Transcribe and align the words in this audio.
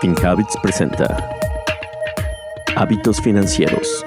FinHabits 0.00 0.58
presenta 0.62 1.30
Hábitos 2.76 3.22
Financieros. 3.22 4.04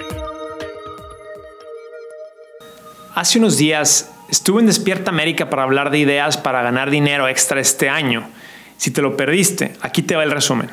Hace 3.15 3.39
unos 3.39 3.57
días 3.57 4.11
estuve 4.29 4.61
en 4.61 4.67
Despierta 4.67 5.09
América 5.09 5.49
para 5.49 5.63
hablar 5.63 5.89
de 5.89 5.97
ideas 5.97 6.37
para 6.37 6.61
ganar 6.61 6.91
dinero 6.91 7.27
extra 7.27 7.59
este 7.59 7.89
año. 7.89 8.29
Si 8.77 8.91
te 8.91 9.01
lo 9.01 9.17
perdiste, 9.17 9.73
aquí 9.81 10.03
te 10.03 10.15
va 10.15 10.23
el 10.23 10.31
resumen. 10.31 10.69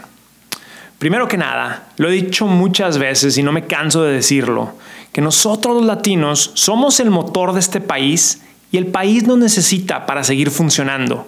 Primero 0.98 1.28
que 1.28 1.38
nada, 1.38 1.88
lo 1.96 2.08
he 2.08 2.12
dicho 2.12 2.46
muchas 2.46 2.98
veces 2.98 3.38
y 3.38 3.42
no 3.42 3.52
me 3.52 3.66
canso 3.66 4.02
de 4.02 4.12
decirlo, 4.12 4.74
que 5.12 5.22
nosotros 5.22 5.76
los 5.76 5.86
latinos 5.86 6.50
somos 6.54 7.00
el 7.00 7.10
motor 7.10 7.54
de 7.54 7.60
este 7.60 7.80
país 7.80 8.42
y 8.70 8.76
el 8.76 8.88
país 8.88 9.26
nos 9.26 9.38
necesita 9.38 10.04
para 10.04 10.24
seguir 10.24 10.50
funcionando. 10.50 11.26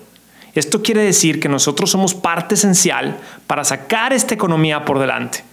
Esto 0.58 0.82
quiere 0.82 1.02
decir 1.02 1.38
que 1.40 1.48
nosotros 1.48 1.90
somos 1.90 2.14
parte 2.14 2.54
esencial 2.54 3.16
para 3.46 3.64
sacar 3.64 4.12
esta 4.12 4.34
economía 4.34 4.84
por 4.84 4.98
delante. 4.98 5.44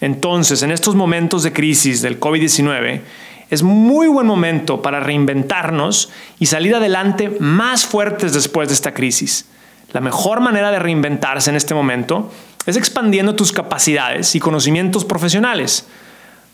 Entonces, 0.00 0.62
en 0.62 0.72
estos 0.72 0.96
momentos 0.96 1.44
de 1.44 1.52
crisis 1.52 2.02
del 2.02 2.18
COVID-19, 2.18 3.02
es 3.50 3.62
muy 3.62 4.08
buen 4.08 4.26
momento 4.26 4.82
para 4.82 4.98
reinventarnos 4.98 6.10
y 6.40 6.46
salir 6.46 6.74
adelante 6.74 7.36
más 7.38 7.86
fuertes 7.86 8.32
después 8.32 8.68
de 8.68 8.74
esta 8.74 8.94
crisis. 8.94 9.46
La 9.92 10.00
mejor 10.00 10.40
manera 10.40 10.72
de 10.72 10.78
reinventarse 10.80 11.50
en 11.50 11.56
este 11.56 11.74
momento 11.74 12.32
es 12.66 12.76
expandiendo 12.76 13.36
tus 13.36 13.52
capacidades 13.52 14.34
y 14.34 14.40
conocimientos 14.40 15.04
profesionales. 15.04 15.86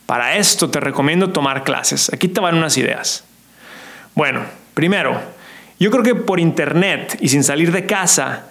Para 0.05 0.37
esto 0.37 0.69
te 0.69 0.81
recomiendo 0.81 1.31
tomar 1.31 1.65
clases. 1.65 2.13
Aquí 2.13 2.29
te 2.29 2.41
van 2.41 2.57
unas 2.57 2.77
ideas. 2.77 3.25
Bueno, 4.15 4.43
primero, 4.75 5.38
yo 5.79 5.91
creo 5.91 6.03
que 6.03 6.15
por 6.15 6.41
internet 6.41 7.17
y 7.21 7.29
sin 7.29 7.45
salir 7.45 7.71
de 7.71 7.87
casa, 7.87 8.47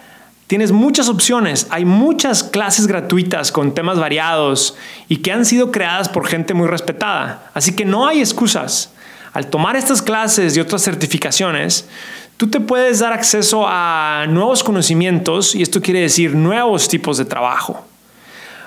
tienes 0.47 0.71
muchas 0.71 1.09
opciones. 1.09 1.67
Hay 1.69 1.83
muchas 1.83 2.41
clases 2.41 2.87
gratuitas 2.87 3.51
con 3.51 3.73
temas 3.73 3.99
variados 3.99 4.75
y 5.09 5.17
que 5.17 5.33
han 5.33 5.45
sido 5.45 5.71
creadas 5.71 6.07
por 6.07 6.25
gente 6.25 6.53
muy 6.53 6.67
respetada. 6.67 7.51
Así 7.53 7.75
que 7.75 7.83
no 7.83 8.07
hay 8.07 8.21
excusas. 8.21 8.91
Al 9.33 9.47
tomar 9.47 9.75
estas 9.75 10.01
clases 10.01 10.55
y 10.55 10.61
otras 10.61 10.81
certificaciones, 10.83 11.89
tú 12.37 12.49
te 12.49 12.61
puedes 12.61 12.99
dar 12.99 13.11
acceso 13.11 13.65
a 13.67 14.25
nuevos 14.29 14.63
conocimientos 14.63 15.53
y 15.53 15.61
esto 15.61 15.81
quiere 15.81 15.99
decir 15.99 16.33
nuevos 16.33 16.87
tipos 16.87 17.17
de 17.17 17.25
trabajo. 17.25 17.85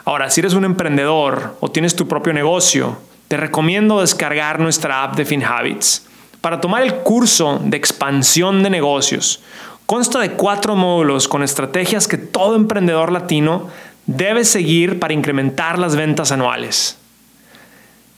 Ahora, 0.04 0.28
si 0.28 0.40
eres 0.40 0.52
un 0.52 0.64
emprendedor 0.64 1.56
o 1.60 1.70
tienes 1.70 1.96
tu 1.96 2.06
propio 2.06 2.34
negocio, 2.34 2.98
te 3.28 3.38
recomiendo 3.38 4.00
descargar 4.00 4.60
nuestra 4.60 5.02
app 5.02 5.16
de 5.16 5.24
FinHabits 5.24 6.09
para 6.40 6.60
tomar 6.60 6.82
el 6.82 6.96
curso 6.96 7.60
de 7.62 7.76
expansión 7.76 8.62
de 8.62 8.70
negocios. 8.70 9.42
Consta 9.86 10.20
de 10.20 10.32
cuatro 10.32 10.76
módulos 10.76 11.28
con 11.28 11.42
estrategias 11.42 12.06
que 12.06 12.16
todo 12.16 12.56
emprendedor 12.56 13.12
latino 13.12 13.68
debe 14.06 14.44
seguir 14.44 14.98
para 14.98 15.14
incrementar 15.14 15.78
las 15.78 15.96
ventas 15.96 16.32
anuales. 16.32 16.96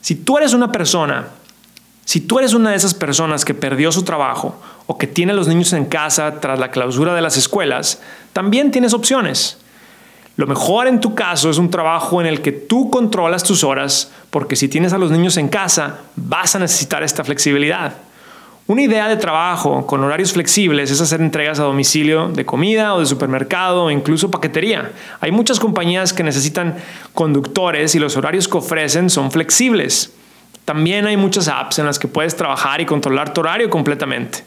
Si 0.01 0.15
tú 0.15 0.39
eres 0.39 0.53
una 0.53 0.71
persona, 0.71 1.29
si 2.05 2.21
tú 2.21 2.39
eres 2.39 2.55
una 2.55 2.71
de 2.71 2.77
esas 2.77 2.95
personas 2.95 3.45
que 3.45 3.55
perdió 3.55 3.93
su 3.93 4.03
trabajo 4.03 4.61
o 4.87 4.99
que 4.99 5.07
tiene 5.07 5.33
a 5.33 5.35
los 5.35 5.49
niños 5.49 5.73
en 5.73 5.87
casa 5.87 6.41
tras 6.41 6.59
la 6.59 6.71
clausura 6.71 7.15
de 7.15 7.23
las 7.23 7.37
escuelas, 7.37 8.01
también 8.33 8.71
tienes 8.71 8.93
opciones. 8.93 9.59
Lo 10.37 10.47
mejor 10.47 10.87
en 10.87 11.01
tu 11.01 11.15
caso 11.15 11.51
es 11.51 11.59
un 11.59 11.71
trabajo 11.71 12.21
en 12.21 12.27
el 12.27 12.41
que 12.41 12.53
tú 12.53 12.91
controlas 12.91 13.43
tus 13.43 13.65
horas, 13.65 14.11
porque 14.31 14.57
si 14.57 14.69
tienes 14.69 14.93
a 14.93 14.99
los 14.99 15.11
niños 15.11 15.37
en 15.37 15.49
casa, 15.49 16.01
vas 16.17 16.57
a 16.57 16.59
necesitar 16.59 17.03
esta 17.03 17.23
flexibilidad. 17.23 17.95
Una 18.69 18.83
idea 18.83 19.09
de 19.09 19.17
trabajo 19.17 19.87
con 19.89 20.05
horarios 20.05 20.33
flexibles 20.35 20.89
es 20.89 21.01
hacer 21.01 21.21
entregas 21.21 21.59
a 21.59 21.65
domicilio 21.65 22.29
de 22.29 22.47
comida 22.47 22.95
o 22.95 23.01
de 23.01 23.07
supermercado 23.07 23.85
o 23.85 23.91
incluso 23.91 24.31
paquetería. 24.31 24.93
Hay 25.21 25.33
muchas 25.33 25.59
compañías 25.59 26.13
que 26.13 26.23
necesitan 26.23 26.77
conductores 27.13 27.97
y 27.97 27.99
los 27.99 28.17
horarios 28.17 28.47
que 28.47 28.59
ofrecen 28.59 29.11
son 29.11 29.33
flexibles. 29.33 30.13
También 30.65 31.07
hay 31.07 31.17
muchas 31.17 31.49
apps 31.49 31.81
en 31.81 31.87
las 31.87 31.99
que 31.99 32.07
puedes 32.07 32.37
trabajar 32.37 32.81
y 32.81 32.87
controlar 32.87 33.35
tu 33.35 33.41
horario 33.41 33.69
completamente. 33.69 34.45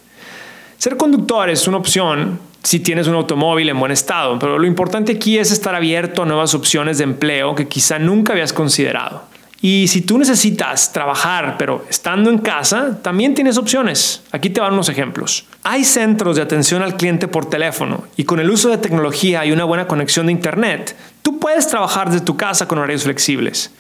Ser 0.78 0.96
conductor 0.96 1.50
es 1.50 1.68
una 1.68 1.78
opción 1.78 2.40
si 2.64 2.80
tienes 2.80 3.08
un 3.08 3.16
automóvil 3.16 3.68
en 3.68 3.78
buen 3.78 3.92
estado, 3.92 4.40
pero 4.40 4.58
lo 4.58 4.66
importante 4.66 5.12
aquí 5.12 5.38
es 5.38 5.52
estar 5.52 5.76
abierto 5.76 6.24
a 6.24 6.26
nuevas 6.26 6.56
opciones 6.56 7.00
de 7.00 7.04
empleo 7.04 7.54
que 7.54 7.68
quizá 7.68 8.00
nunca 8.00 8.32
habías 8.32 8.54
considerado. 8.54 9.35
Y 9.68 9.88
si 9.88 10.02
tú 10.02 10.20
necesitas 10.20 10.94
trabajar, 10.94 11.56
pero 11.58 11.84
estando 11.90 12.30
en 12.30 12.38
casa, 12.38 13.00
también 13.02 13.34
tienes 13.34 13.58
opciones. 13.58 14.22
Aquí 14.32 14.52
te 14.52 14.62
van 14.62 14.74
unos 14.74 14.90
ejemplos. 14.90 15.48
Hay 15.64 15.86
centros 15.86 16.36
de 16.36 16.44
atención 16.44 16.84
al 16.84 16.98
cliente 16.98 17.28
por 17.28 17.48
teléfono 17.48 18.04
y 18.16 18.26
con 18.26 18.40
el 18.40 18.52
uso 18.52 18.70
de 18.70 18.78
tecnología 18.78 19.44
y 19.44 19.52
una 19.52 19.64
buena 19.64 19.88
conexión 19.88 20.28
de 20.28 20.34
Internet, 20.34 20.96
tú 21.24 21.40
puedes 21.40 21.68
trabajar 21.68 22.12
desde 22.12 22.24
tu 22.24 22.38
casa 22.38 22.68
con 22.68 22.78
horarios 22.78 23.06
flexibles. 23.06 23.72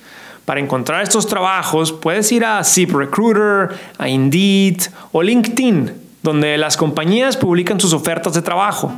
Para 0.45 0.59
encontrar 0.59 1.03
estos 1.03 1.28
trabajos, 1.28 1.91
puedes 1.91 2.31
ir 2.31 2.45
a 2.45 2.63
ZipRecruiter, 2.63 3.78
a 4.00 4.09
Indeed 4.09 4.81
o 5.12 5.22
LinkedIn, 5.22 5.91
donde 6.24 6.57
las 6.57 6.78
compañías 6.78 7.38
publican 7.38 7.79
sus 7.79 7.94
ofertas 7.94 8.34
de 8.34 8.41
trabajo. 8.41 8.91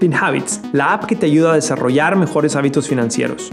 FinHabits, 0.00 0.62
la 0.72 0.94
app 0.94 1.04
que 1.04 1.14
te 1.14 1.26
ayuda 1.26 1.52
a 1.52 1.54
desarrollar 1.54 2.16
mejores 2.16 2.56
hábitos 2.56 2.88
financieros. 2.88 3.52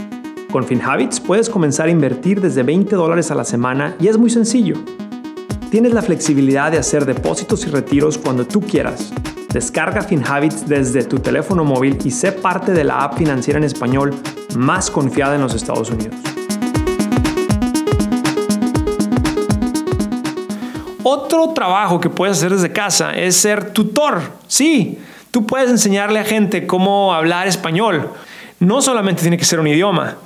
Con 0.50 0.64
FinHabits 0.64 1.20
puedes 1.20 1.50
comenzar 1.50 1.88
a 1.88 1.90
invertir 1.90 2.40
desde 2.40 2.62
20 2.62 2.96
dólares 2.96 3.30
a 3.30 3.34
la 3.34 3.44
semana 3.44 3.94
y 4.00 4.08
es 4.08 4.16
muy 4.16 4.30
sencillo. 4.30 4.76
Tienes 5.70 5.92
la 5.92 6.00
flexibilidad 6.00 6.72
de 6.72 6.78
hacer 6.78 7.04
depósitos 7.04 7.66
y 7.66 7.70
retiros 7.70 8.16
cuando 8.16 8.46
tú 8.46 8.62
quieras. 8.62 9.12
Descarga 9.52 10.00
FinHabits 10.00 10.66
desde 10.66 11.04
tu 11.04 11.18
teléfono 11.18 11.64
móvil 11.64 11.98
y 12.02 12.10
sé 12.10 12.32
parte 12.32 12.72
de 12.72 12.82
la 12.82 13.04
app 13.04 13.18
financiera 13.18 13.58
en 13.58 13.64
español 13.64 14.14
más 14.56 14.90
confiada 14.90 15.34
en 15.34 15.42
los 15.42 15.54
Estados 15.54 15.90
Unidos. 15.90 16.16
Otro 21.02 21.50
trabajo 21.50 22.00
que 22.00 22.08
puedes 22.08 22.38
hacer 22.38 22.54
desde 22.54 22.72
casa 22.72 23.14
es 23.14 23.36
ser 23.36 23.74
tutor. 23.74 24.22
Sí, 24.46 24.98
tú 25.30 25.44
puedes 25.44 25.68
enseñarle 25.68 26.20
a 26.20 26.24
gente 26.24 26.66
cómo 26.66 27.12
hablar 27.12 27.46
español. 27.46 28.08
No 28.60 28.80
solamente 28.80 29.20
tiene 29.20 29.36
que 29.36 29.44
ser 29.44 29.60
un 29.60 29.66
idioma. 29.66 30.16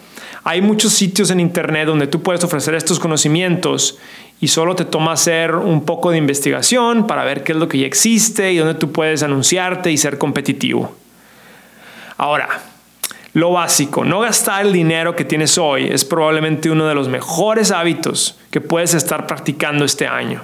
Hay 0.45 0.61
muchos 0.61 0.93
sitios 0.93 1.31
en 1.31 1.39
Internet 1.39 1.87
donde 1.87 2.09
tú 2.09 2.23
puedes 2.23 2.43
ofrecer 2.43 2.75
estos 2.75 2.99
conocimientos 2.99 3.99
y 4.41 4.49
solo 4.49 4.75
te 4.75 4.85
toma 4.85 5.13
hacer 5.13 5.55
un 5.55 5.85
poco 5.85 6.11
de 6.11 6.19
investigación 6.19 7.07
para 7.07 7.25
ver 7.25 7.45
qué 7.45 7.53
es 7.53 7.59
lo 7.59 7.69
que 7.69 7.79
ya 7.79 7.87
existe 7.87 8.53
y 8.53 8.57
dónde 8.57 8.75
tú 8.75 8.91
puedes 8.91 9.23
anunciarte 9.23 9.93
y 9.93 9.97
ser 9.97 10.19
competitivo. 10.19 10.93
Ahora, 12.17 12.49
lo 13.35 13.53
básico, 13.53 14.05
no 14.05 14.21
gastar 14.21 14.67
el 14.67 14.73
dinero 14.73 15.15
que 15.15 15.25
tienes 15.25 15.59
hoy 15.59 15.89
es 15.91 16.05
probablemente 16.05 16.71
uno 16.71 16.87
de 16.87 16.95
los 16.97 17.09
mejores 17.09 17.71
hábitos 17.71 18.37
que 18.51 18.61
puedes 18.61 18.95
estar 18.95 19.29
practicando 19.29 19.85
este 19.85 20.09
año. 20.09 20.43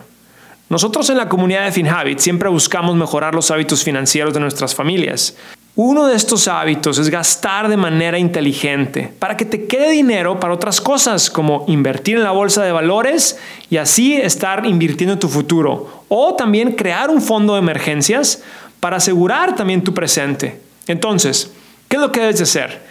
Nosotros 0.68 1.10
en 1.10 1.16
la 1.16 1.28
comunidad 1.28 1.64
de 1.64 1.72
FinHabit 1.72 2.18
siempre 2.18 2.48
buscamos 2.48 2.94
mejorar 2.94 3.34
los 3.34 3.50
hábitos 3.50 3.82
financieros 3.82 4.32
de 4.32 4.40
nuestras 4.40 4.74
familias 4.74 5.36
uno 5.80 6.08
de 6.08 6.16
estos 6.16 6.48
hábitos 6.48 6.98
es 6.98 7.08
gastar 7.08 7.68
de 7.68 7.76
manera 7.76 8.18
inteligente 8.18 9.12
para 9.20 9.36
que 9.36 9.44
te 9.44 9.66
quede 9.68 9.90
dinero 9.90 10.40
para 10.40 10.52
otras 10.52 10.80
cosas 10.80 11.30
como 11.30 11.64
invertir 11.68 12.16
en 12.16 12.24
la 12.24 12.32
bolsa 12.32 12.64
de 12.64 12.72
valores 12.72 13.38
y 13.70 13.76
así 13.76 14.16
estar 14.16 14.66
invirtiendo 14.66 15.12
en 15.12 15.20
tu 15.20 15.28
futuro 15.28 16.02
o 16.08 16.34
también 16.34 16.72
crear 16.72 17.10
un 17.10 17.22
fondo 17.22 17.52
de 17.52 17.60
emergencias 17.60 18.42
para 18.80 18.96
asegurar 18.96 19.54
también 19.54 19.84
tu 19.84 19.94
presente. 19.94 20.60
Entonces, 20.88 21.52
¿qué 21.86 21.94
es 21.94 22.02
lo 22.02 22.10
que 22.10 22.22
debes 22.22 22.38
de 22.38 22.42
hacer? 22.42 22.82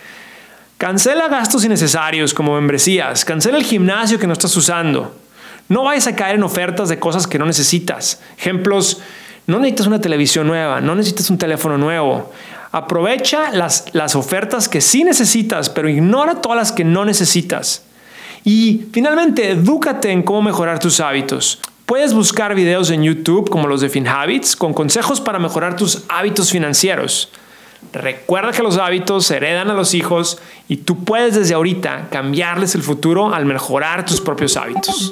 Cancela 0.78 1.28
gastos 1.28 1.66
innecesarios 1.66 2.34
como 2.34 2.56
membresías, 2.56 3.26
cancela 3.26 3.58
el 3.58 3.66
gimnasio 3.66 4.18
que 4.18 4.28
no 4.28 4.34
estás 4.34 4.56
usando. 4.56 5.14
No 5.68 5.84
vayas 5.84 6.08
a 6.08 6.16
caer 6.16 6.36
en 6.36 6.44
ofertas 6.44 6.88
de 6.88 7.00
cosas 7.00 7.28
que 7.28 7.38
no 7.38 7.46
necesitas. 7.46 8.22
Ejemplos, 8.38 9.02
no 9.46 9.60
necesitas 9.60 9.88
una 9.88 10.00
televisión 10.00 10.48
nueva, 10.48 10.80
no 10.80 10.96
necesitas 10.96 11.30
un 11.30 11.38
teléfono 11.38 11.78
nuevo. 11.78 12.32
Aprovecha 12.78 13.50
las, 13.52 13.86
las 13.94 14.16
ofertas 14.16 14.70
que 14.70 14.82
sí 14.82 15.04
necesitas, 15.04 15.68
pero 15.68 15.90
ignora 15.90 16.42
todas 16.42 16.58
las 16.58 16.72
que 16.72 16.84
no 16.84 17.06
necesitas. 17.06 17.84
Y 18.44 18.86
finalmente, 18.94 19.50
edúcate 19.50 20.12
en 20.12 20.22
cómo 20.22 20.44
mejorar 20.44 20.78
tus 20.78 21.00
hábitos. 21.00 21.60
Puedes 21.88 22.14
buscar 22.14 22.54
videos 22.54 22.92
en 22.92 23.02
YouTube 23.02 23.50
como 23.50 23.68
los 23.68 23.82
de 23.82 23.90
FinHabits 23.90 24.56
con 24.56 24.76
consejos 24.76 25.20
para 25.20 25.40
mejorar 25.40 25.76
tus 25.76 26.04
hábitos 26.08 26.52
financieros. 26.52 27.30
Recuerda 27.94 28.52
que 28.52 28.62
los 28.62 28.78
hábitos 28.78 29.26
se 29.26 29.38
heredan 29.38 29.72
a 29.72 29.74
los 29.74 29.96
hijos 29.96 30.38
y 30.68 30.78
tú 30.78 31.04
puedes 31.04 31.34
desde 31.34 31.56
ahorita 31.56 32.10
cambiarles 32.12 32.76
el 32.76 32.84
futuro 32.84 33.34
al 33.34 33.46
mejorar 33.46 34.06
tus 34.06 34.22
propios 34.22 34.56
hábitos. 34.56 35.12